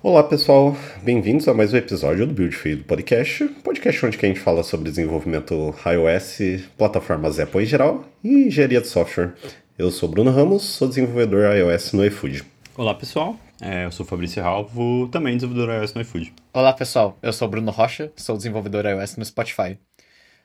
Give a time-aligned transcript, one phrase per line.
[0.00, 4.38] Olá pessoal, bem-vindos a mais um episódio do Build Feed Podcast, podcast onde a gente
[4.38, 9.34] fala sobre desenvolvimento iOS, plataformas Apple em geral e engenharia de software.
[9.76, 12.44] Eu sou Bruno Ramos, sou desenvolvedor iOS no iFood.
[12.76, 16.32] Olá pessoal, é, eu sou Fabrício Ralvo, também desenvolvedor iOS no iFood.
[16.52, 19.76] Olá pessoal, eu sou Bruno Rocha, sou desenvolvedor iOS no Spotify.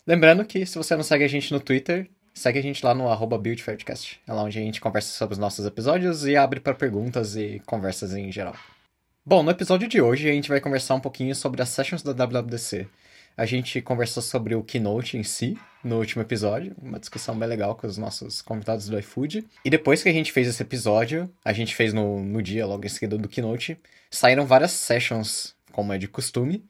[0.07, 3.07] Lembrando que se você não segue a gente no Twitter, segue a gente lá no
[3.07, 4.19] arroba BuildFaircast.
[4.27, 7.61] É lá onde a gente conversa sobre os nossos episódios e abre para perguntas e
[7.67, 8.55] conversas em geral.
[9.25, 12.11] Bom, no episódio de hoje a gente vai conversar um pouquinho sobre as sessions da
[12.11, 12.85] WWDC.
[13.37, 17.73] A gente conversou sobre o Keynote em si no último episódio, uma discussão bem legal
[17.73, 19.47] com os nossos convidados do iFood.
[19.63, 22.85] E depois que a gente fez esse episódio, a gente fez no, no dia logo
[22.85, 23.79] em seguida do Keynote,
[24.11, 26.61] saíram várias sessions, como é de costume.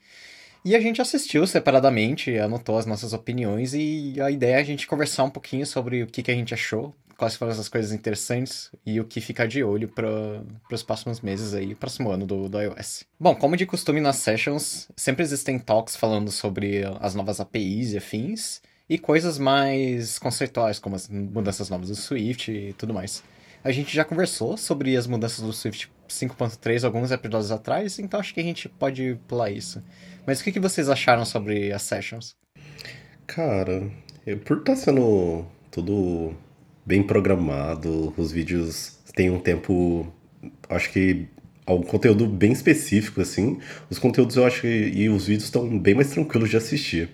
[0.63, 4.85] E a gente assistiu separadamente, anotou as nossas opiniões e a ideia é a gente
[4.85, 8.69] conversar um pouquinho sobre o que, que a gente achou quais foram as coisas interessantes
[8.85, 12.61] e o que ficar de olho para os próximos meses aí, próximo ano do, do
[12.61, 13.05] iOS.
[13.17, 17.97] Bom, como de costume nas sessions, sempre existem talks falando sobre as novas APIs e
[17.97, 23.23] afins, e coisas mais conceituais, como as mudanças novas do Swift e tudo mais.
[23.63, 28.33] A gente já conversou sobre as mudanças do Swift 5.3 alguns episódios atrás, então acho
[28.33, 29.81] que a gente pode pular isso.
[30.27, 32.35] Mas o que, que vocês acharam sobre as sessions?
[33.25, 33.89] Cara,
[34.43, 36.35] por estar tá sendo tudo
[36.85, 40.07] bem programado, os vídeos têm um tempo,
[40.69, 41.27] acho que
[41.67, 43.59] um conteúdo bem específico assim.
[43.89, 47.09] Os conteúdos eu acho que, e os vídeos estão bem mais tranquilos de assistir.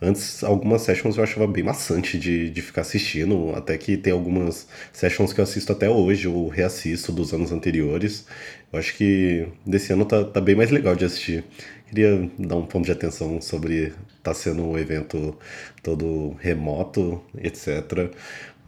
[0.00, 4.68] Antes, algumas sessions eu achava bem maçante de, de ficar assistindo, até que tem algumas
[4.92, 8.26] sessions que eu assisto até hoje, ou reassisto dos anos anteriores.
[8.70, 11.44] Eu acho que desse ano tá, tá bem mais legal de assistir.
[11.88, 15.38] Queria dar um ponto de atenção sobre tá sendo um evento
[15.82, 18.10] todo remoto, etc.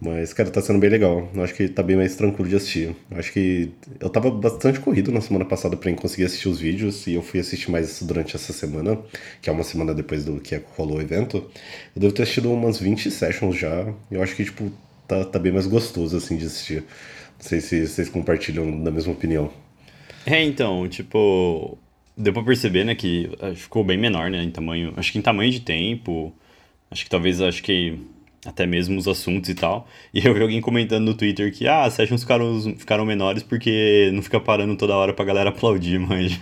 [0.01, 1.29] Mas, cara, tá sendo bem legal.
[1.33, 2.95] Eu acho que tá bem mais tranquilo de assistir.
[3.11, 3.69] Eu acho que
[3.99, 7.39] eu tava bastante corrido na semana passada pra conseguir assistir os vídeos e eu fui
[7.39, 8.97] assistir mais durante essa semana,
[9.41, 11.37] que é uma semana depois do que rolou o evento.
[11.95, 13.93] Eu devo ter assistido umas 20 sessions já.
[14.09, 14.71] E eu acho que, tipo,
[15.05, 16.77] tá, tá bem mais gostoso, assim, de assistir.
[16.77, 19.51] Não sei se vocês compartilham da mesma opinião.
[20.25, 21.77] É, então, tipo,
[22.15, 24.93] deu pra perceber, né, que eh, ficou bem menor, né, em tamanho.
[24.95, 26.33] Acho que em tamanho de tempo.
[26.91, 27.99] Acho que talvez, acho que
[28.45, 29.87] até mesmo os assuntos e tal.
[30.13, 34.09] E eu vi alguém comentando no Twitter que, ah, as sessions ficaram, ficaram menores porque
[34.13, 36.39] não fica parando toda hora pra galera aplaudir, mas.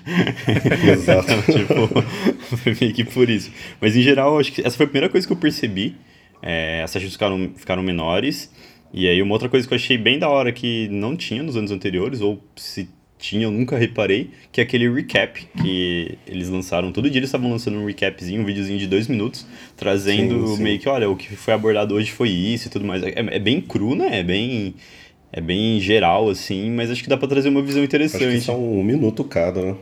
[0.94, 1.31] Exato.
[1.31, 2.02] então, tipo,
[2.57, 3.52] foi meio que por isso.
[3.81, 5.96] Mas em geral, acho que essa foi a primeira coisa que eu percebi.
[6.41, 8.52] É, as sessions ficaram, ficaram menores.
[8.94, 11.57] E aí, uma outra coisa que eu achei bem da hora que não tinha nos
[11.57, 12.90] anos anteriores, ou se
[13.20, 16.92] tinha, eu nunca reparei, que é aquele recap que eles lançaram.
[16.92, 19.46] Todo dia eles estavam lançando um recapzinho, um videozinho de dois minutos,
[19.76, 20.64] trazendo sim, sim.
[20.64, 23.02] meio que, olha, o que foi abordado hoje foi isso e tudo mais.
[23.04, 24.20] É, é, bem cru, né?
[24.20, 24.76] É bem.
[25.30, 28.24] É bem geral, assim, mas acho que dá pra trazer uma visão interessante.
[28.24, 29.76] Acho que são um minuto cada, né?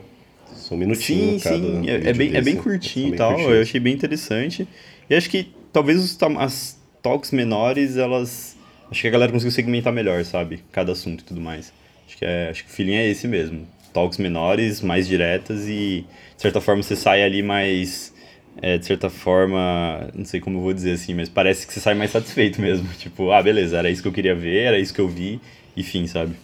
[0.56, 1.56] São um minutinho sim, cada.
[1.56, 3.38] Sim, é, é bem, é bem curtinho e tal.
[3.38, 4.66] Eu achei bem interessante.
[5.08, 8.56] E acho que talvez os, as talks menores, elas.
[8.90, 10.64] Acho que a galera conseguiu segmentar melhor, sabe?
[10.72, 11.72] Cada assunto e tudo mais.
[12.06, 13.66] Acho que, é, acho que o feeling é esse mesmo.
[13.92, 16.04] Talks menores, mais diretas e,
[16.36, 18.14] de certa forma, você sai ali mais.
[18.62, 21.80] É, de certa forma, não sei como eu vou dizer assim, mas parece que você
[21.80, 22.88] sai mais satisfeito mesmo.
[22.98, 25.40] Tipo, ah, beleza, era isso que eu queria ver, era isso que eu vi,
[25.76, 26.34] enfim, sabe?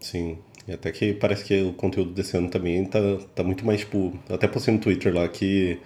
[0.00, 0.38] Sim.
[0.66, 2.98] E até que parece que o conteúdo desse ano também tá,
[3.34, 4.18] tá muito mais, tipo.
[4.28, 5.78] Até postei no Twitter lá que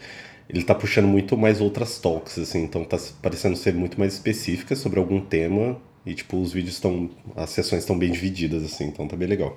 [0.49, 4.75] ele tá puxando muito mais outras talks, assim, então tá parecendo ser muito mais específica
[4.75, 7.11] sobre algum tema e, tipo, os vídeos estão.
[7.37, 9.57] As sessões estão bem divididas, assim, então tá bem legal.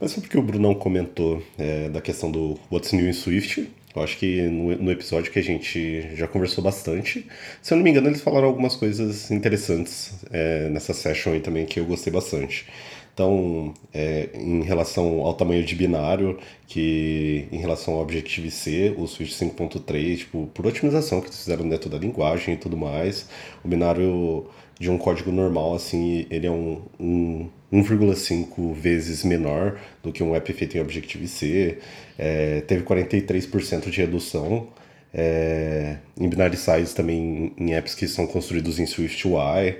[0.00, 4.02] Mas só porque o Brunão comentou é, da questão do What's New in Swift, eu
[4.02, 7.26] acho que no, no, episódio que a gente já conversou bastante,
[7.60, 11.66] se eu não me engano, eles falaram algumas coisas interessantes é, nessa session aí também
[11.66, 12.66] que eu gostei bastante.
[13.12, 19.34] Então, é, em relação ao tamanho de binário, que em relação ao Objective-C, o Swift
[19.34, 23.28] 5.3, tipo, por otimização que eles fizeram dentro da linguagem e tudo mais,
[23.64, 24.46] o binário
[24.78, 30.34] de um código normal, assim, ele é um, um 1,5 vezes menor do que um
[30.34, 31.78] app feito em Objective-C.
[32.18, 34.68] É, teve 43% de redução
[35.12, 39.76] é, em binary size também em apps que são construídos em SwiftUI.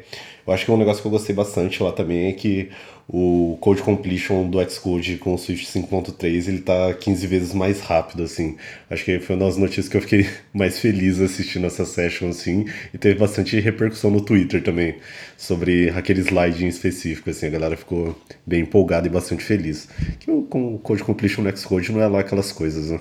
[0.47, 2.71] Eu acho que um negócio que eu gostei bastante lá também é que
[3.13, 8.23] o code completion do Xcode com o Swift 5.3 ele tá 15 vezes mais rápido,
[8.23, 8.57] assim.
[8.89, 12.67] Acho que foi uma das notícias que eu fiquei mais feliz assistindo essa session, assim,
[12.95, 14.97] e teve bastante repercussão no Twitter também,
[15.37, 18.17] sobre aquele slide em específico, assim, a galera ficou
[18.47, 19.89] bem empolgada e bastante feliz.
[20.21, 20.43] Que o
[20.83, 23.01] code completion no Xcode não é lá aquelas coisas, né?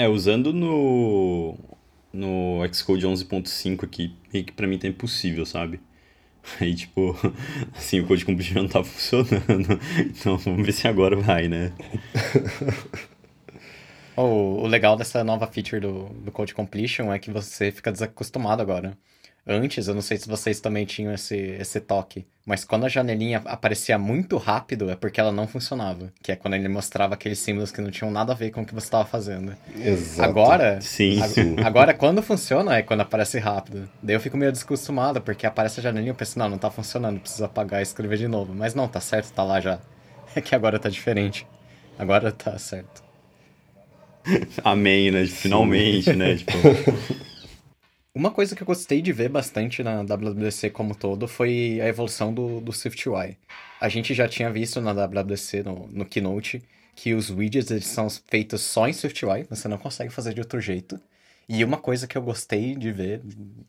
[0.00, 1.54] É, usando no,
[2.10, 5.78] no Xcode 11.5 aqui, meio que pra mim tá impossível, sabe?
[6.58, 7.14] Aí, tipo,
[7.76, 9.78] assim, o Code Completion não tá funcionando.
[9.98, 11.74] Então, vamos ver se agora vai, né?
[14.16, 18.96] o, legal dessa nova feature do, do Code Completion é que você fica desacostumado agora.
[19.52, 23.42] Antes, eu não sei se vocês também tinham esse, esse toque, mas quando a janelinha
[23.46, 26.12] aparecia muito rápido é porque ela não funcionava.
[26.22, 28.64] Que é quando ele mostrava aqueles símbolos que não tinham nada a ver com o
[28.64, 29.52] que você estava fazendo.
[29.76, 30.30] Exato.
[30.30, 31.56] Agora, Sim, a- sim.
[31.64, 33.90] agora quando funciona é quando aparece rápido.
[34.00, 36.70] Daí eu fico meio desacostumado, porque aparece a janelinha e eu penso, não, não tá
[36.70, 38.54] funcionando, preciso apagar e escrever de novo.
[38.54, 39.80] Mas não, tá certo, tá lá já.
[40.36, 41.44] É que agora tá diferente.
[41.98, 43.02] Agora tá certo.
[44.62, 45.26] Amém, né?
[45.26, 46.36] Finalmente, né?
[46.36, 46.52] Tipo,
[48.12, 52.34] Uma coisa que eu gostei de ver bastante na WWDC como todo foi a evolução
[52.34, 53.36] do, do SwiftUI.
[53.80, 56.60] A gente já tinha visto na WWDC, no, no Keynote,
[56.96, 60.60] que os widgets eles são feitos só em SwiftUI, você não consegue fazer de outro
[60.60, 61.00] jeito.
[61.48, 63.22] E uma coisa que eu gostei de ver,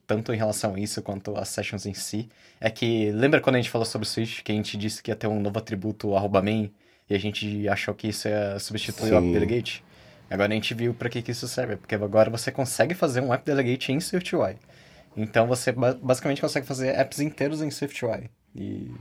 [0.08, 2.28] tanto em relação a isso quanto às sessions em si,
[2.60, 5.12] é que, lembra quando a gente falou sobre o Swift, que a gente disse que
[5.12, 6.72] ia ter um novo atributo arroba main,
[7.10, 9.28] e a gente achou que isso ia substituir o Sim.
[9.30, 9.84] app delegate?
[10.32, 13.34] Agora a gente viu para que, que isso serve, porque agora você consegue fazer um
[13.34, 14.58] app delegate em SwiftUI.
[15.16, 18.30] Então você ba- basicamente consegue fazer apps inteiros em SwiftUI.
[18.56, 18.92] E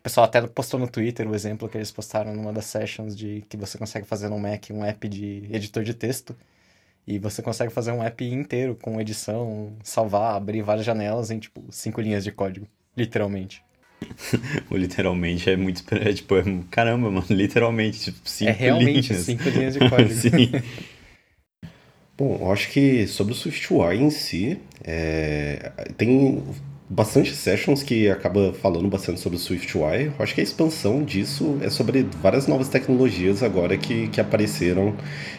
[0.00, 3.42] o pessoal até postou no Twitter o exemplo que eles postaram numa das sessions de
[3.48, 6.36] que você consegue fazer no Mac um app de editor de texto.
[7.06, 11.64] E você consegue fazer um app inteiro com edição, salvar, abrir várias janelas em tipo
[11.70, 12.68] cinco linhas de código.
[12.96, 13.65] Literalmente.
[14.70, 15.82] o literalmente é muito.
[15.94, 18.00] É, tipo, é, caramba, mano, literalmente.
[18.00, 19.24] Tipo, cinco é realmente linhas.
[19.24, 20.12] cinco linhas de código.
[20.14, 20.52] Sim.
[22.16, 26.42] Bom, eu acho que sobre o SwiftUI em si, é, tem
[26.88, 30.06] bastante sessions que acaba falando bastante sobre o SwiftUI.
[30.06, 34.94] Eu acho que a expansão disso é sobre várias novas tecnologias agora que, que apareceram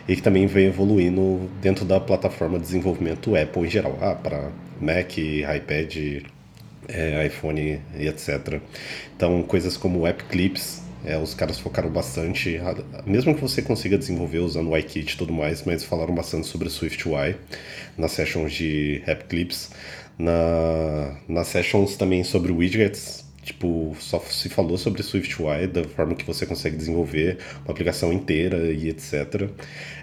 [0.07, 3.97] e que também vem evoluindo dentro da plataforma de desenvolvimento Apple em geral.
[4.01, 6.23] Ah, para Mac, iPad,
[6.87, 8.59] é, iPhone e etc.
[9.15, 12.59] Então, coisas como App Clips, é, os caras focaram bastante,
[13.05, 16.69] mesmo que você consiga desenvolver usando o iKit e tudo mais, mas falaram bastante sobre
[16.69, 17.35] SwiftUI
[17.97, 19.71] nas sessions de App Clips.
[20.19, 26.25] Na, nas sessions também sobre widgets, tipo, só se falou sobre SwiftUI, da forma que
[26.25, 29.49] você consegue desenvolver uma aplicação inteira e etc.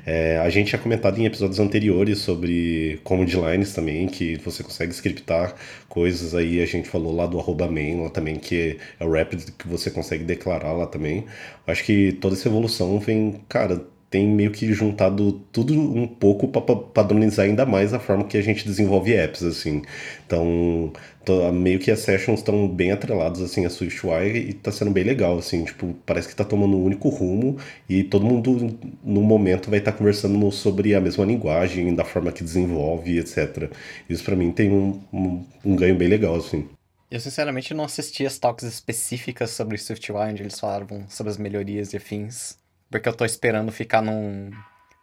[0.07, 4.93] É, a gente tinha comentado em episódios anteriores sobre command lines também, que você consegue
[4.93, 5.55] scriptar
[5.89, 9.43] coisas aí, a gente falou lá do arroba main lá também, que é o rapid
[9.59, 11.27] que você consegue declarar lá também.
[11.67, 16.63] Acho que toda essa evolução vem, cara, tem meio que juntado tudo um pouco para
[16.77, 19.83] padronizar ainda mais a forma que a gente desenvolve apps, assim.
[20.27, 20.93] Então,
[21.25, 25.05] tô- meio que as sessions estão bem atreladas, assim, a SwiftUI e tá sendo bem
[25.05, 27.57] legal, assim, tipo, parece que tá tomando um único rumo
[27.89, 32.33] e todo mundo, no momento, vai estar conversando no- sobre a mesma linguagem, da forma
[32.33, 33.71] que desenvolve, etc.
[34.09, 36.69] Isso para mim tem um, um, um ganho bem legal, assim.
[37.11, 41.93] Eu sinceramente não assisti as talks específicas sobre SwiftUI, onde eles falavam sobre as melhorias
[41.93, 42.59] e afins,
[42.91, 44.51] porque eu tô esperando ficar num,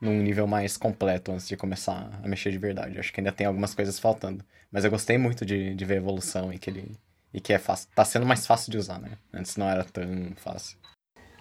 [0.01, 2.99] num nível mais completo antes de começar a mexer de verdade.
[2.99, 4.43] Acho que ainda tem algumas coisas faltando.
[4.71, 6.91] Mas eu gostei muito de, de ver a evolução e que ele.
[7.33, 7.87] E que é fácil.
[7.95, 9.11] Tá sendo mais fácil de usar, né?
[9.33, 10.03] Antes não era tão
[10.35, 10.77] fácil.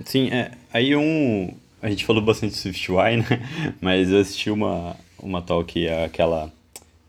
[0.04, 0.52] Sim, é.
[0.72, 1.56] Aí um.
[1.82, 3.24] A gente falou bastante de SwiftUI, né?
[3.80, 6.52] Mas eu assisti uma, uma talk, aquela.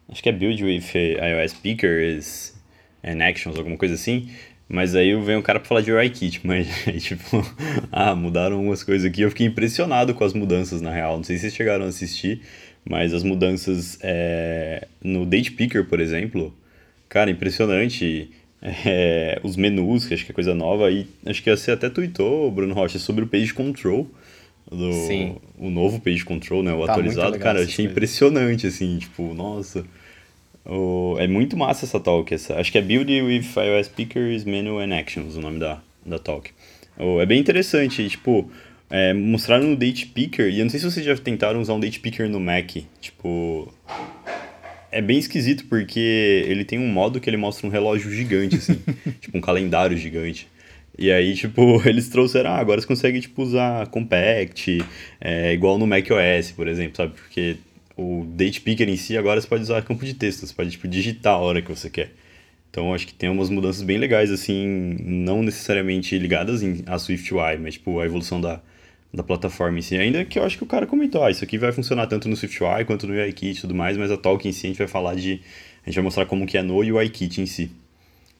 [0.09, 2.53] Acho que é Build with iOS Speakers
[3.03, 4.31] and Actions, alguma coisa assim.
[4.71, 7.45] Mas aí vem um cara pra falar de UIKit, mas aí, tipo,
[7.91, 9.21] ah, mudaram algumas coisas aqui.
[9.21, 11.17] Eu fiquei impressionado com as mudanças, na real.
[11.17, 12.41] Não sei se vocês chegaram a assistir,
[12.89, 16.55] mas as mudanças é, no Date Picker, por exemplo,
[17.09, 18.31] cara, impressionante.
[18.63, 20.89] É, os menus, que acho que é coisa nova.
[20.89, 24.07] E acho que você até tweetou, Bruno Rocha, sobre o Page Control.
[24.71, 25.35] Do, Sim.
[25.57, 26.71] O novo Page Control, né?
[26.71, 27.37] O Tá atualizado.
[27.39, 27.91] Cara, achei coisas.
[27.91, 29.83] impressionante, assim, tipo, nossa.
[30.65, 32.33] O- é muito massa essa talk.
[32.33, 36.19] Essa, acho que é Build with iOS Speakers, Menu and Actions, o nome da, da
[36.19, 36.51] talk.
[36.97, 38.49] O- é bem interessante, tipo,
[38.89, 41.79] é, mostraram no Date Picker, e eu não sei se vocês já tentaram usar um
[41.79, 43.73] Date Picker no Mac, tipo...
[44.93, 48.77] É bem esquisito porque ele tem um modo que ele mostra um relógio gigante, assim,
[49.21, 50.47] tipo um calendário gigante.
[50.99, 54.83] E aí, tipo, eles trouxeram, ah, agora você consegue, tipo, usar Compact,
[55.21, 57.13] é, igual no macOS, por exemplo, sabe?
[57.13, 57.55] Porque
[57.97, 60.87] o Date Picker em si, agora você pode usar campo de texto, você pode, tipo,
[60.87, 62.13] digitar a hora que você quer.
[62.69, 67.57] Então, acho que tem umas mudanças bem legais, assim, não necessariamente ligadas em, a SwiftUI,
[67.59, 68.61] mas, tipo, a evolução da,
[69.13, 69.97] da plataforma em si.
[69.97, 72.35] Ainda que eu acho que o cara comentou, ah, isso aqui vai funcionar tanto no
[72.35, 74.87] SwiftUI quanto no UIKit e tudo mais, mas a talk em si a gente vai
[74.87, 75.41] falar de...
[75.83, 77.71] A gente vai mostrar como que é no UIKit em si.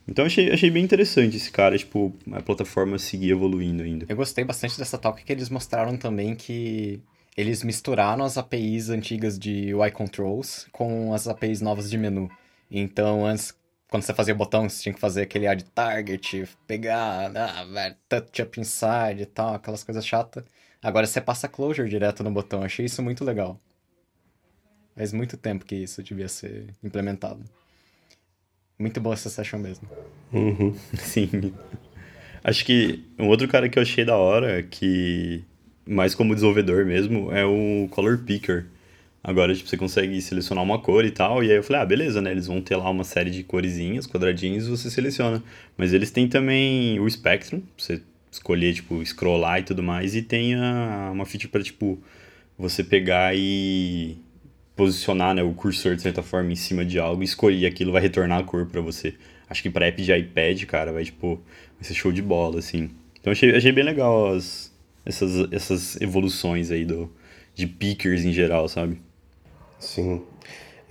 [0.08, 4.06] Então, achei, achei bem interessante esse cara, tipo, a plataforma seguir evoluindo ainda.
[4.08, 7.02] Eu gostei bastante dessa talk que eles mostraram também que
[7.42, 12.30] eles misturaram as APIs antigas de UI Controls com as APIs novas de menu.
[12.70, 13.54] Então, antes,
[13.90, 18.42] quando você fazia o botão, você tinha que fazer aquele ad target, pegar, ah, touch
[18.42, 20.46] up inside e tal, aquelas coisas chatas.
[20.82, 22.64] Agora você passa closure direto no botão.
[22.64, 23.60] Achei isso muito legal.
[24.96, 27.44] Faz muito tempo que isso devia ser implementado.
[28.80, 29.88] Muito boa essa session mesmo.
[30.32, 30.74] Uhum.
[30.98, 31.54] Sim.
[32.44, 35.44] Acho que um outro cara que eu achei da hora, que
[35.86, 38.66] mais como desenvolvedor mesmo, é o Color Picker.
[39.24, 42.22] Agora, tipo, você consegue selecionar uma cor e tal, e aí eu falei, ah, beleza,
[42.22, 42.32] né?
[42.32, 45.44] Eles vão ter lá uma série de coresinhas, quadradinhos, você seleciona.
[45.78, 50.56] Mas eles têm também o Spectrum, você escolher, tipo, scrollar e tudo mais, e tem
[50.56, 52.02] a, uma feature para, tipo,
[52.58, 54.18] você pegar e
[54.76, 58.40] posicionar né, o cursor, de certa forma, em cima de algo, escolher aquilo, vai retornar
[58.40, 59.14] a cor para você.
[59.48, 61.36] Acho que para app de iPad, cara, vai, tipo,
[61.76, 62.90] vai ser show de bola, assim.
[63.20, 64.71] Então achei, achei bem legal as,
[65.06, 67.12] essas, essas evoluções aí do,
[67.56, 69.02] de pickers em geral, sabe?
[69.80, 70.22] Sim.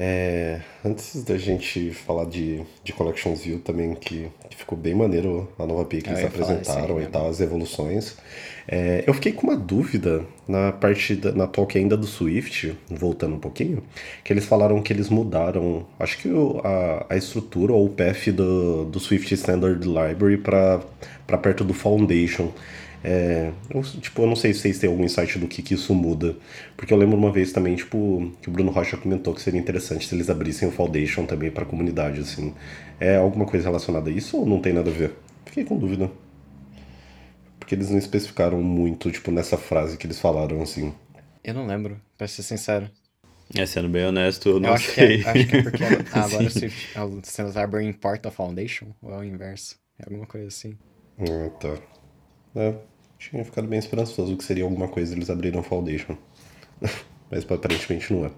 [0.02, 5.47] É, antes da gente falar de, de Collections View também, que, que ficou bem maneiro
[5.59, 8.17] a nova API que eles apresentaram e tal, as evoluções.
[8.67, 13.35] É, eu fiquei com uma dúvida na parte da, na talk ainda do Swift, voltando
[13.35, 13.83] um pouquinho,
[14.25, 18.29] que eles falaram que eles mudaram, acho que o, a, a estrutura ou o path
[18.33, 20.81] do, do Swift Standard Library para
[21.43, 22.50] perto do Foundation.
[23.02, 25.95] É, eu, tipo, eu não sei se vocês têm algum insight do que, que isso
[25.95, 26.37] muda.
[26.76, 30.07] Porque eu lembro uma vez também, tipo, que o Bruno Rocha comentou que seria interessante
[30.07, 32.54] se eles abrissem o Foundation também para a comunidade, assim.
[32.99, 35.14] É alguma coisa relacionada a isso ou não tem nada a ver?
[35.47, 36.11] Fiquei com dúvida.
[37.59, 40.92] Porque eles não especificaram muito, tipo, nessa frase que eles falaram, assim.
[41.42, 42.90] Eu não lembro, pra ser sincero.
[43.54, 45.23] É, sendo bem honesto, eu não eu acho sei.
[45.23, 48.37] Que é, acho que é porque agora o Swift, é o Standard Library part of
[48.37, 49.76] Foundation, ou é o inverso?
[49.99, 50.78] É alguma coisa assim.
[51.19, 52.00] Ah, tá.
[52.54, 52.75] É,
[53.19, 56.16] tinha ficado bem esperançoso que seria alguma coisa eles abriram Foundation.
[57.30, 58.30] Mas aparentemente não é.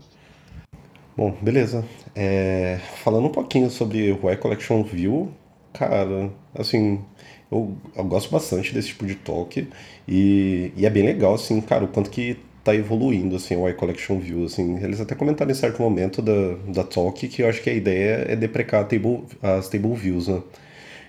[1.17, 1.85] Bom, beleza.
[2.15, 5.31] É, falando um pouquinho sobre o iCollection View,
[5.73, 7.05] cara, assim,
[7.51, 9.69] eu, eu, gosto bastante desse tipo de talk
[10.09, 14.19] e, e, é bem legal, assim, cara, o quanto que tá evoluindo, assim, o iCollection
[14.19, 17.71] View, assim, eles até comentaram em certo momento da, da talk que eu acho que
[17.71, 20.43] a ideia é deprecar table, as table views, né?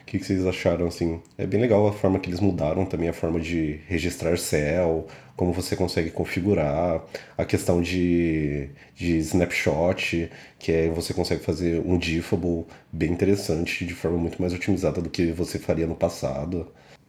[0.04, 1.22] O que, que vocês acharam, assim?
[1.38, 5.54] É bem legal a forma que eles mudaram também, a forma de registrar cell, como
[5.54, 7.02] você consegue configurar,
[7.38, 10.30] a questão de, de snapshot,
[10.60, 15.10] que é você consegue fazer um diffable bem interessante, de forma muito mais otimizada do
[15.10, 16.68] que você faria no passado.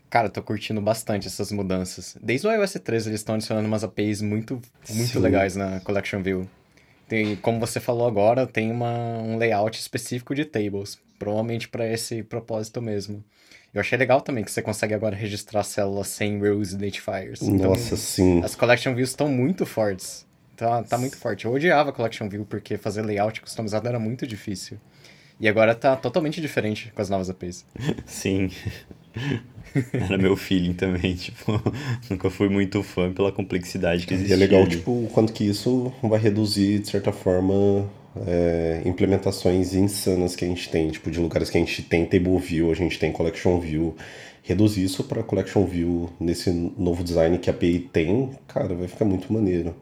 [0.09, 2.17] Cara, tô curtindo bastante essas mudanças.
[2.23, 6.49] Desde o iOS 13 eles estão adicionando umas APIs muito, muito legais na Collection View.
[7.09, 12.23] Tem, como você falou agora, tem uma, um layout específico de tables, provavelmente para esse
[12.23, 13.25] propósito mesmo.
[13.73, 17.43] Eu achei legal também que você consegue agora registrar células sem rows identifiers.
[17.43, 18.43] Então, Nossa, então, sim.
[18.45, 20.25] As collection views estão muito fortes.
[20.57, 21.45] Tá, tá muito forte.
[21.45, 24.79] Eu odiava collection view porque fazer layout customizado era muito difícil.
[25.41, 27.67] E agora tá totalmente diferente com as novas APIs.
[28.07, 28.51] Sim.
[29.93, 31.61] Era meu feeling também, tipo,
[32.09, 34.37] nunca fui muito fã pela complexidade que existia.
[34.37, 37.91] E é legal, tipo, o quanto que isso vai reduzir, de certa forma,
[38.27, 42.39] é, implementações insanas que a gente tem, tipo, de lugares que a gente tem table
[42.39, 43.97] view, a gente tem collection view.
[44.43, 49.05] Reduzir isso para collection view nesse novo design que a API tem, cara, vai ficar
[49.05, 49.75] muito maneiro.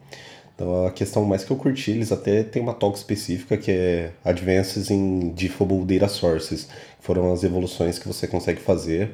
[0.55, 4.11] Então a questão mais que eu curti, eles até tem uma talk específica que é
[4.23, 6.69] Advances in Diffable Data Sources.
[6.99, 9.11] Foram as evoluções que você consegue fazer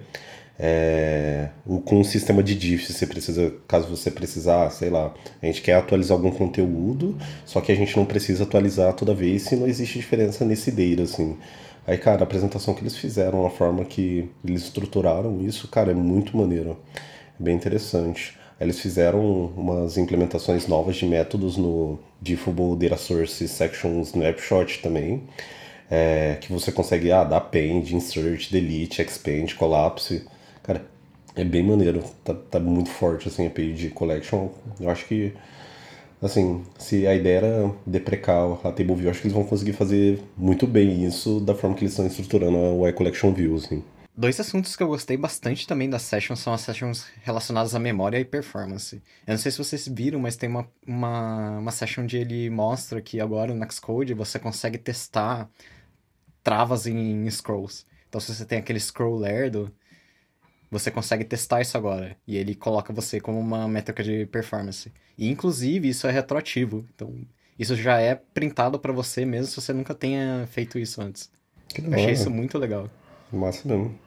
[0.62, 1.48] é,
[1.86, 5.76] com um sistema de diff, você precisa, caso você precisar, sei lá, a gente quer
[5.76, 9.98] atualizar algum conteúdo, só que a gente não precisa atualizar toda vez se não existe
[9.98, 11.38] diferença nesse data, assim.
[11.88, 15.96] Aí, cara, a apresentação que eles fizeram, a forma que eles estruturaram isso, cara, é
[15.96, 16.78] muito maneiro.
[17.40, 18.38] É bem interessante.
[18.60, 25.24] Eles fizeram umas implementações novas de métodos no Diffable Data Source Section Snapshot também,
[25.90, 30.26] é, que você consegue ah, dar append, insert, delete, expand, collapse
[30.64, 30.86] Cara,
[31.36, 32.04] é bem maneiro.
[32.24, 34.50] Tá, tá muito forte, assim, a de Collection.
[34.80, 35.34] Eu acho que,
[36.22, 40.22] assim, se a ideia era deprecar a Table View, acho que eles vão conseguir fazer
[40.38, 43.84] muito bem isso da forma que eles estão estruturando o iCollection View, assim.
[44.20, 48.20] Dois assuntos que eu gostei bastante também das sessions são as sessions relacionadas à memória
[48.20, 49.02] e performance.
[49.26, 53.02] Eu não sei se vocês viram, mas tem uma, uma, uma session onde ele mostra
[53.02, 55.50] que agora no Xcode você consegue testar
[56.44, 57.86] travas em scrolls.
[58.10, 59.74] Então, se você tem aquele scroll lerdo,
[60.70, 62.16] você consegue testar isso agora.
[62.28, 64.92] E ele coloca você como uma métrica de performance.
[65.18, 66.86] E inclusive isso é retroativo.
[66.94, 67.14] Então,
[67.58, 71.30] isso já é printado para você mesmo se você nunca tenha feito isso antes.
[71.68, 72.90] Que eu achei isso muito legal.
[73.32, 73.98] Massa mesmo.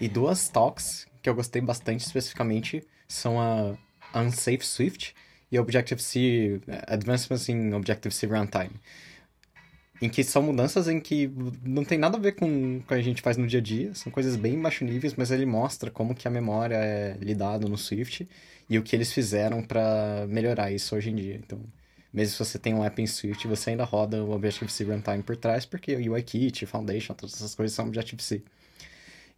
[0.00, 3.76] E duas talks que eu gostei bastante especificamente são a
[4.14, 5.14] Unsafe Swift
[5.52, 8.72] e Objective-C Advancements in Objective-C Runtime.
[10.00, 11.30] Em que são mudanças em que
[11.62, 13.94] não tem nada a ver com o que a gente faz no dia a dia,
[13.94, 17.76] são coisas bem baixo níveis, mas ele mostra como que a memória é lidada no
[17.76, 18.26] Swift
[18.68, 21.36] e o que eles fizeram para melhorar isso hoje em dia.
[21.36, 21.60] Então,
[22.12, 25.36] mesmo se você tem um app em Swift, você ainda roda o Objective-C Runtime por
[25.36, 28.42] trás, porque o UIKit, Foundation, todas essas coisas são Objective-C.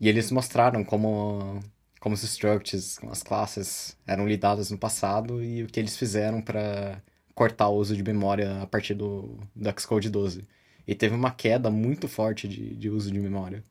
[0.01, 1.61] E eles mostraram como,
[2.01, 7.03] como os structs, as classes eram lidadas no passado e o que eles fizeram para
[7.35, 10.45] cortar o uso de memória a partir do, do Xcode 12.
[10.87, 13.63] E teve uma queda muito forte de, de uso de memória.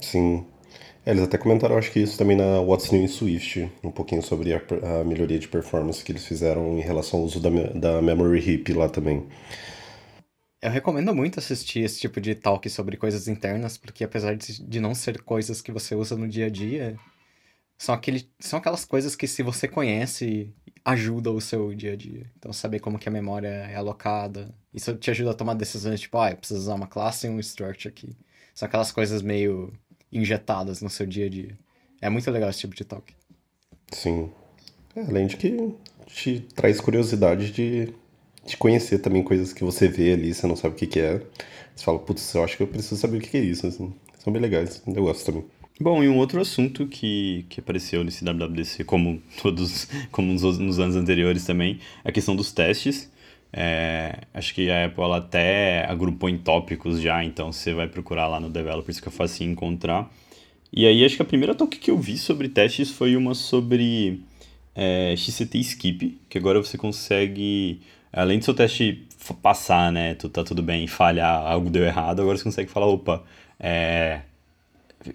[0.00, 0.46] Sim.
[1.04, 4.22] É, eles até comentaram, acho que isso também na What's New in Swift, um pouquinho
[4.22, 4.60] sobre a,
[5.00, 8.68] a melhoria de performance que eles fizeram em relação ao uso da, da Memory Heap
[8.74, 9.26] lá também.
[10.62, 14.78] Eu recomendo muito assistir esse tipo de talk sobre coisas internas, porque apesar de, de
[14.78, 16.96] não ser coisas que você usa no dia a dia,
[17.80, 20.52] são, aquele, são aquelas coisas que se você conhece,
[20.84, 22.30] ajuda o seu dia a dia.
[22.38, 26.18] Então, saber como que a memória é alocada, isso te ajuda a tomar decisões, tipo,
[26.18, 28.14] ah, eu preciso usar uma classe e um structure aqui.
[28.54, 29.72] São aquelas coisas meio
[30.12, 31.58] injetadas no seu dia a dia.
[32.02, 33.14] É muito legal esse tipo de talk.
[33.90, 34.30] Sim.
[34.94, 35.74] É, além de que
[36.06, 37.94] te traz curiosidade de,
[38.44, 41.22] de conhecer também coisas que você vê ali, você não sabe o que, que é.
[41.74, 43.66] Você fala, putz, eu acho que eu preciso saber o que, que é isso.
[43.66, 43.90] Assim.
[44.18, 45.59] São bem legais, eu gosto também.
[45.82, 50.78] Bom, e um outro assunto que, que apareceu nesse WWDC, como todos, como nos, nos
[50.78, 53.10] anos anteriores também, é a questão dos testes.
[53.50, 58.38] É, acho que a Apple até agrupou em tópicos já, então você vai procurar lá
[58.38, 60.12] no Developers que é fácil encontrar.
[60.70, 64.20] E aí acho que a primeira talk que eu vi sobre testes foi uma sobre
[64.74, 67.80] é, XCT Skip, que agora você consegue,
[68.12, 69.06] além do seu teste
[69.42, 73.24] passar, né, tu tá tudo bem, falhar, algo deu errado, agora você consegue falar, opa,
[73.58, 74.20] é,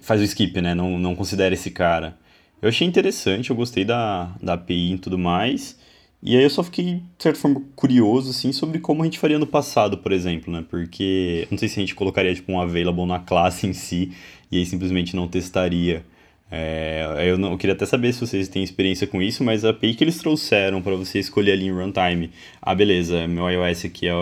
[0.01, 0.74] faz o skip, né?
[0.74, 2.18] Não, não considera esse cara.
[2.62, 5.77] Eu achei interessante, eu gostei da, da API e tudo mais.
[6.24, 9.38] E aí eu só fiquei, de certa forma, curioso, assim, sobre como a gente faria
[9.38, 10.65] no passado, por exemplo, né?
[10.68, 14.12] Porque não sei se a gente colocaria, tipo, um available na classe em si
[14.51, 16.04] e aí simplesmente não testaria.
[16.50, 19.70] É, eu, não, eu queria até saber se vocês têm experiência com isso, mas a
[19.70, 24.08] API que eles trouxeram para você escolher ali em runtime, ah, beleza, meu iOS aqui
[24.08, 24.13] é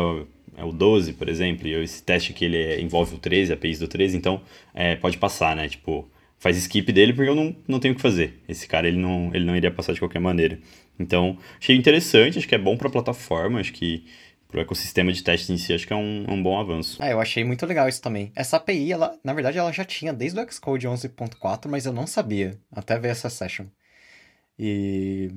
[0.57, 3.55] é o 12, por exemplo, e esse teste aqui ele é, envolve o 13, a
[3.55, 4.41] APIs do 13, então
[4.73, 5.67] é, pode passar, né?
[5.67, 8.41] Tipo, faz skip dele porque eu não, não tenho o que fazer.
[8.47, 10.59] Esse cara ele não, ele não iria passar de qualquer maneira.
[10.99, 14.05] Então, achei interessante, acho que é bom para a plataforma, acho que
[14.47, 17.01] para o ecossistema de testes em si, acho que é um, um bom avanço.
[17.01, 18.31] Ah, eu achei muito legal isso também.
[18.35, 22.05] Essa API, ela, na verdade, ela já tinha desde o Xcode 11.4, mas eu não
[22.05, 23.65] sabia, até ver essa session.
[24.57, 25.31] E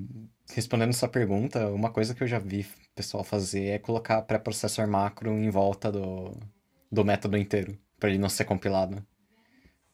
[0.54, 2.66] respondendo essa pergunta, uma coisa que eu já vi
[2.96, 6.32] pessoal fazer é colocar pré-processor macro em volta do,
[6.90, 9.04] do método inteiro, para ele não ser compilado.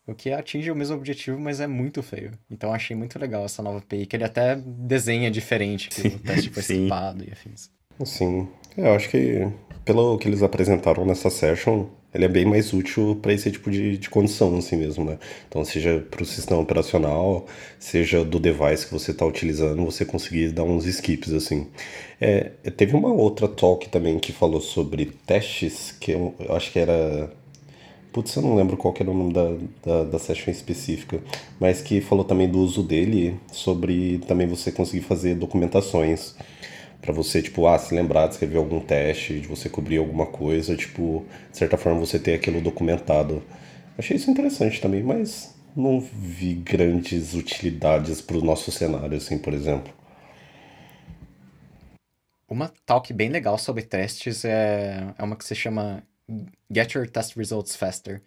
[0.07, 2.33] O que atinge o mesmo objetivo, mas é muito feio.
[2.51, 6.19] Então achei muito legal essa nova API, que ele até desenha diferente, que sim, o
[6.19, 7.71] teste foi cipado e afins.
[8.05, 9.49] Sim, eu acho que
[9.85, 13.97] pelo que eles apresentaram nessa session, ele é bem mais útil para esse tipo de,
[13.97, 15.19] de condição assim mesmo, né?
[15.49, 17.47] Então, seja para o sistema operacional,
[17.79, 21.67] seja do device que você está utilizando, você conseguir dar uns skips assim.
[22.21, 26.79] É, teve uma outra talk também que falou sobre testes, que eu, eu acho que
[26.79, 27.31] era
[28.13, 31.19] Putz, eu não lembro qual era o nome da, da, da session específica,
[31.59, 36.35] mas que falou também do uso dele, sobre também você conseguir fazer documentações
[37.03, 40.77] para você, tipo, ah, se lembrar de escrever algum teste, de você cobrir alguma coisa,
[40.77, 43.43] tipo, de certa forma você ter aquilo documentado.
[43.99, 49.53] Achei isso interessante também, mas não vi grandes utilidades para o nosso cenário, assim, por
[49.53, 49.93] exemplo.
[52.49, 56.05] Uma talk bem legal sobre testes é, é uma que se chama
[56.71, 58.23] Get Your Test Results Faster.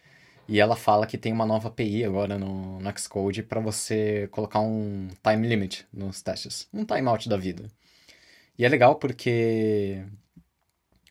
[0.48, 4.60] E ela fala que tem uma nova API agora no, no Xcode para você colocar
[4.60, 6.68] um time limit nos testes.
[6.74, 7.70] Um timeout da vida.
[8.58, 10.06] E é legal porque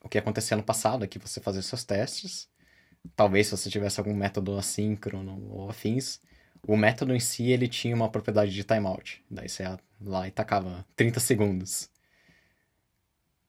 [0.03, 2.49] o que acontecia no passado é que você fazia seus testes,
[3.17, 6.21] talvez se você tivesse algum método assíncrono ou afins,
[6.67, 9.23] o método em si ele tinha uma propriedade de timeout.
[9.31, 11.91] Daí você ia lá e tacava 30 segundos.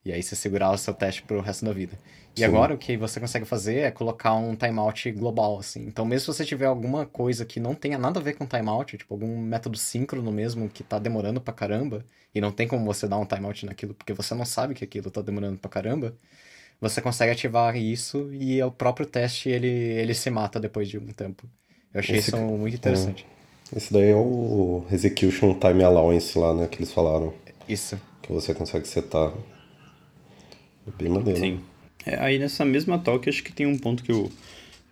[0.05, 1.97] E aí você segurava o seu teste pro resto da vida.
[2.35, 2.45] E Sim.
[2.45, 5.85] agora o que você consegue fazer é colocar um timeout global, assim.
[5.87, 8.97] Então, mesmo se você tiver alguma coisa que não tenha nada a ver com timeout,
[8.97, 13.07] tipo algum método síncrono mesmo que tá demorando pra caramba, e não tem como você
[13.07, 16.13] dar um timeout naquilo porque você não sabe que aquilo tá demorando pra caramba,
[16.79, 21.07] você consegue ativar isso e o próprio teste ele, ele se mata depois de um
[21.07, 21.47] tempo.
[21.93, 22.29] Eu achei Esse...
[22.29, 23.25] isso muito interessante.
[23.71, 23.77] É.
[23.77, 27.33] Esse daí é o Execution Time Allowance lá, né, que eles falaram.
[27.67, 27.99] Isso.
[28.21, 29.33] Que você consegue setar.
[30.87, 31.39] É bem maneiro.
[31.39, 31.59] Sim.
[32.05, 34.31] É, aí nessa mesma talk, acho que tem um ponto que o,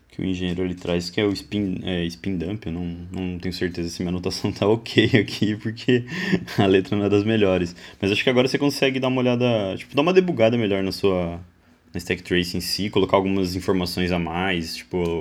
[0.09, 2.65] que o engenheiro ele traz, que é o spin, é, spin dump.
[2.65, 6.03] Eu não, não tenho certeza se minha anotação tá ok aqui, porque
[6.57, 7.75] a letra não é das melhores.
[8.01, 10.91] Mas acho que agora você consegue dar uma olhada, tipo, dar uma debugada melhor na
[10.91, 11.39] sua,
[11.93, 15.19] na stack trace em si, colocar algumas informações a mais, tipo,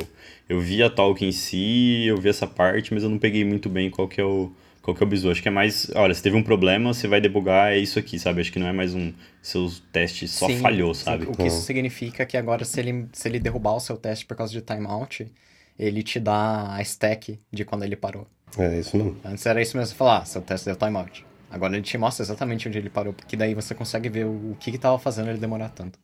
[0.49, 3.69] eu vi a talk em si, eu vi essa parte, mas eu não peguei muito
[3.69, 4.51] bem qual que é o
[4.83, 5.31] qual que é o bizu.
[5.31, 8.19] Acho que é mais, olha, se teve um problema, você vai debugar, é isso aqui,
[8.19, 8.41] sabe?
[8.41, 11.25] Acho que não é mais um seu teste só sim, falhou, sabe?
[11.25, 11.31] Sim.
[11.31, 14.27] O que isso significa é que agora se ele se ele derrubar o seu teste
[14.27, 15.31] por causa de timeout,
[15.79, 18.27] ele te dá a stack de quando ele parou.
[18.59, 19.17] É isso mesmo.
[19.25, 21.25] Antes era isso mesmo, você falar, ah, seu teste deu timeout.
[21.51, 24.71] Agora ele te mostra exatamente onde ele parou, porque daí você consegue ver o, que
[24.71, 25.99] estava fazendo ele demorar tanto.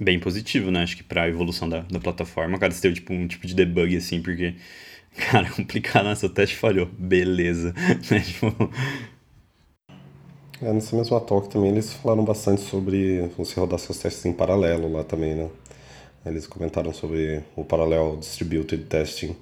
[0.00, 0.82] Bem positivo, né?
[0.82, 3.96] Acho que pra evolução da, da plataforma, cara, você teve tipo, um tipo de debug
[3.96, 4.56] assim, porque,
[5.16, 6.14] cara, complicado, né?
[6.14, 6.86] Seu teste falhou.
[6.98, 7.74] Beleza.
[8.10, 8.20] né?
[8.20, 8.46] tipo...
[10.62, 14.90] É, nessa mesma talk também eles falaram bastante sobre você rodar seus testes em paralelo
[14.90, 15.50] lá também, né?
[16.24, 19.36] Eles comentaram sobre o Parallel Distributed Testing,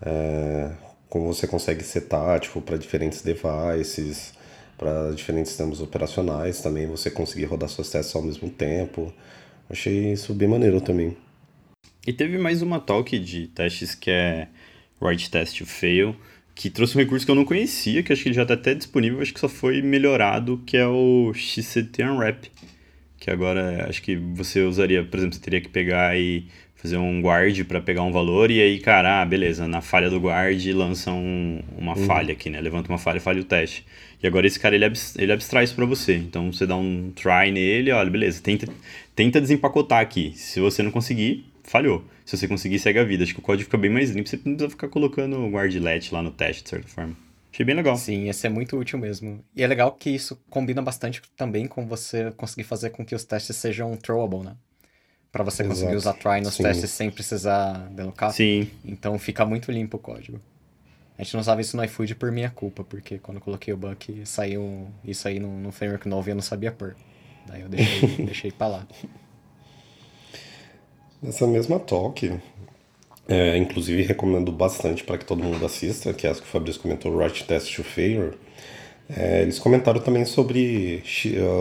[0.00, 0.70] é,
[1.08, 4.32] como você consegue setar tipo, para diferentes devices,
[4.78, 9.12] para diferentes sistemas operacionais também, você conseguir rodar seus testes ao mesmo tempo.
[9.68, 11.16] Achei isso bem maneiro também.
[12.06, 14.48] E teve mais uma talk de testes que é
[15.00, 16.16] Write Test to Fail,
[16.54, 18.74] que trouxe um recurso que eu não conhecia, que acho que ele já está até
[18.74, 22.50] disponível, acho que só foi melhorado, que é o XCT Unwrap.
[23.18, 27.22] Que agora acho que você usaria, por exemplo, você teria que pegar e fazer um
[27.22, 31.10] guard para pegar um valor e aí, cara, ah, beleza, na falha do guard lança
[31.10, 32.04] um, uma uhum.
[32.04, 32.60] falha aqui, né?
[32.60, 33.86] Levanta uma falha e falha o teste.
[34.22, 34.84] E agora esse cara, ele,
[35.16, 36.14] ele abstrai isso para você.
[36.16, 38.68] Então você dá um try nele, olha, beleza, tenta,
[39.16, 40.34] tenta desempacotar aqui.
[40.36, 42.04] Se você não conseguir, falhou.
[42.24, 43.24] Se você conseguir, segue a vida.
[43.24, 46.12] Acho que o código fica bem mais limpo, você não precisa ficar colocando o guardlet
[46.12, 47.16] lá no teste, de certa forma.
[47.52, 47.96] Achei bem legal.
[47.96, 49.44] Sim, esse é muito útil mesmo.
[49.54, 53.24] E é legal que isso combina bastante também com você conseguir fazer com que os
[53.24, 54.56] testes sejam throwable, né?
[55.34, 55.80] para você Exato.
[55.80, 56.62] conseguir usar try nos Sim.
[56.62, 58.30] testes sem precisar delocar.
[58.30, 58.70] Sim.
[58.84, 60.40] Então fica muito limpo o código.
[61.18, 63.76] A gente não usava isso no iFood por minha culpa, porque quando eu coloquei o
[63.76, 66.94] bug saiu isso aí no, no framework novo e eu não sabia pôr.
[67.48, 68.86] Daí eu deixei, deixei pra lá.
[71.24, 72.38] Nessa mesma talk,
[73.26, 76.82] é, inclusive recomendo bastante para que todo mundo assista, que é as que o Fabrício
[76.82, 78.34] comentou, Write Test to Failure.
[79.08, 81.02] É, eles comentaram também sobre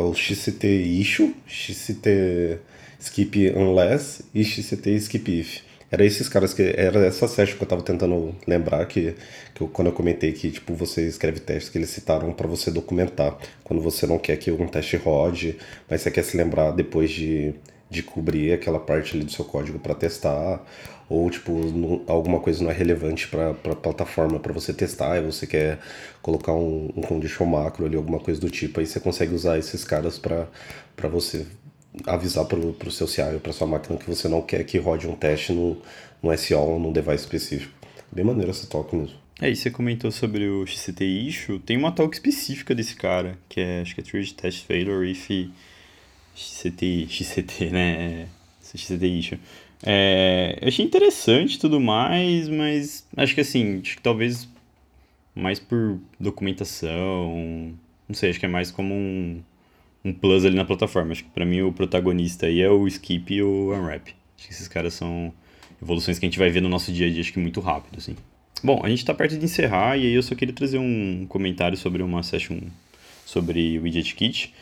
[0.06, 2.60] o XCT Issue, XCT
[3.00, 5.62] skip unless e XCT skip if.
[5.90, 6.74] Era esses caras que.
[6.76, 9.16] Era essa session que eu tava tentando lembrar que,
[9.56, 12.70] que eu, quando eu comentei que tipo, você escreve testes que eles citaram para você
[12.70, 13.38] documentar.
[13.64, 15.56] Quando você não quer que um teste rode,
[15.90, 17.54] mas você quer se lembrar depois de,
[17.94, 20.62] de cobrir aquela parte ali do seu código para testar.
[21.10, 21.54] Ou tipo,
[22.08, 25.80] alguma coisa não é relevante para a plataforma para você testar e você quer
[26.22, 28.80] colocar um, um condition macro ali, alguma coisa do tipo.
[28.80, 30.48] Aí você consegue usar esses caras para
[31.10, 31.46] você
[32.08, 35.16] avisar para o seu CI, para sua máquina que você não quer que rode um
[35.16, 35.78] teste no,
[36.22, 37.74] no SO ou num device específico.
[38.12, 39.16] Bem maneiro essa talk mesmo.
[39.42, 43.60] É, e você comentou sobre o XCT issue, tem uma talk específica desse cara, que
[43.60, 45.30] é, acho que é True Test Failure if
[46.36, 48.28] XCT, XCT, né,
[48.64, 49.40] é, XCT issue.
[49.86, 54.48] É, eu achei interessante tudo mais, mas acho que assim, acho que talvez
[55.36, 57.74] mais por documentação,
[58.08, 59.42] não sei, acho que é mais como um
[60.04, 61.12] um plus ali na plataforma.
[61.12, 64.14] Acho que para mim o protagonista aí é o Skip e o Unwrap.
[64.38, 65.34] Acho que esses caras são
[65.82, 67.98] evoluções que a gente vai ver no nosso dia a dia, acho que muito rápido,
[67.98, 68.16] assim.
[68.64, 71.78] Bom, a gente está perto de encerrar e aí eu só queria trazer um comentário
[71.78, 72.60] sobre uma session
[73.26, 74.54] sobre o Widget Kit.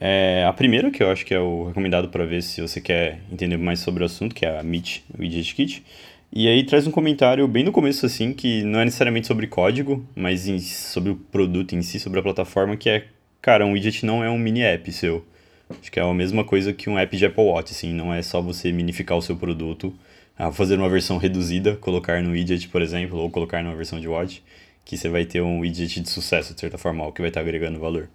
[0.00, 3.20] É, a primeira, que eu acho que é o recomendado para ver se você quer
[3.30, 5.84] entender mais sobre o assunto, que é a Meet Widget Kit.
[6.32, 10.04] E aí traz um comentário bem no começo, assim, que não é necessariamente sobre código,
[10.16, 13.04] mas em, sobre o produto em si, sobre a plataforma, que é
[13.40, 15.24] cara, um widget não é um mini app seu.
[15.70, 18.22] Acho que é a mesma coisa que um app de Apple Watch, assim, não é
[18.22, 19.94] só você minificar o seu produto,
[20.36, 24.08] ah, fazer uma versão reduzida, colocar no widget, por exemplo, ou colocar numa versão de
[24.08, 24.42] watch,
[24.84, 27.78] que você vai ter um widget de sucesso, de certa forma, que vai estar agregando
[27.78, 28.08] valor.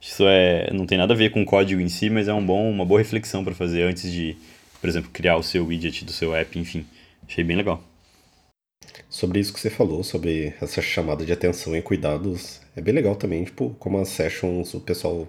[0.00, 2.44] Isso é, não tem nada a ver com o código em si, mas é um
[2.44, 4.36] bom, uma boa reflexão para fazer antes de,
[4.80, 6.86] por exemplo, criar o seu widget do seu app, enfim.
[7.26, 7.82] Achei bem legal.
[9.08, 13.16] Sobre isso que você falou, sobre essa chamada de atenção e cuidados, é bem legal
[13.16, 15.26] também, tipo, como as sessions, o pessoal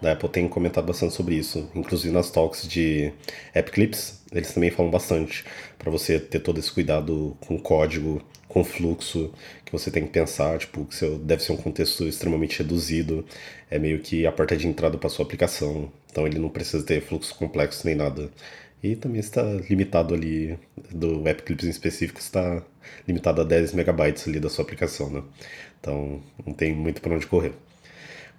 [0.00, 3.12] da Apple tem comentado bastante sobre isso, inclusive nas talks de
[3.54, 5.44] App Clips, eles também falam bastante
[5.78, 9.32] para você ter todo esse cuidado com o código, com fluxo,
[9.64, 13.24] que você tem que pensar, tipo, que seu, deve ser um contexto extremamente reduzido,
[13.70, 17.00] é meio que a porta de entrada para sua aplicação, então ele não precisa ter
[17.00, 18.28] fluxo complexo nem nada.
[18.82, 20.58] E também está limitado ali,
[20.90, 22.62] do App Clips em específico, está
[23.06, 25.22] limitado a 10 megabytes ali da sua aplicação, né?
[25.80, 27.52] Então não tem muito para onde correr.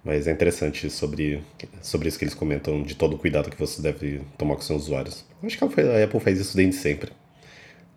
[0.04, 1.40] Mas é interessante sobre,
[1.80, 4.82] sobre isso que eles comentam, de todo o cuidado que você deve tomar com seus
[4.82, 5.24] usuários.
[5.42, 7.12] Acho que a Apple faz isso desde sempre.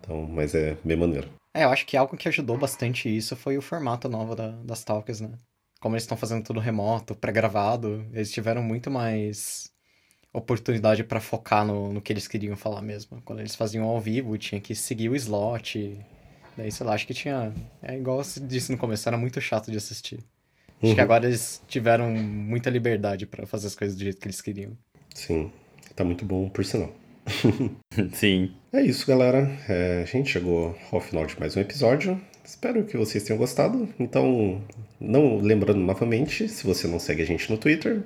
[0.00, 1.28] Então, mas é bem maneiro.
[1.56, 4.84] É, eu acho que algo que ajudou bastante isso foi o formato novo da, das
[4.84, 5.30] talks, né?
[5.80, 9.72] Como eles estão fazendo tudo remoto, pré-gravado, eles tiveram muito mais
[10.34, 13.22] oportunidade para focar no, no que eles queriam falar mesmo.
[13.22, 15.98] Quando eles faziam ao vivo, tinha que seguir o slot.
[16.58, 17.54] Daí, sei lá, acho que tinha.
[17.80, 20.22] É igual você disse no começo, era muito chato de assistir.
[20.82, 24.42] Acho que agora eles tiveram muita liberdade para fazer as coisas do jeito que eles
[24.42, 24.76] queriam.
[25.14, 25.50] Sim,
[25.94, 26.92] tá muito bom, por sinal.
[28.12, 28.52] Sim.
[28.72, 29.50] É isso, galera.
[29.68, 32.20] É, a gente chegou ao final de mais um episódio.
[32.44, 33.88] Espero que vocês tenham gostado.
[33.98, 34.62] Então,
[35.00, 38.02] não lembrando novamente, se você não segue a gente no Twitter,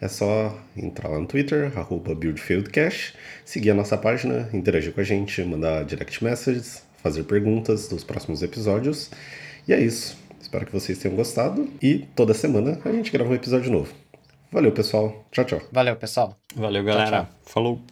[0.00, 5.04] é só entrar lá no Twitter, arroba BuildFieldCash, seguir a nossa página, interagir com a
[5.04, 9.10] gente, mandar direct messages, fazer perguntas dos próximos episódios.
[9.66, 10.16] E é isso.
[10.40, 11.68] Espero que vocês tenham gostado.
[11.80, 13.92] E toda semana a gente grava um episódio novo.
[14.50, 15.24] Valeu, pessoal.
[15.32, 15.62] Tchau, tchau.
[15.72, 16.36] Valeu, pessoal.
[16.54, 17.24] Valeu, galera.
[17.24, 17.28] tchau.
[17.42, 17.80] Falou.